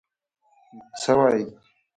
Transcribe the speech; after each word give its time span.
څه 1.01 1.11
وایې؟ 1.17 1.45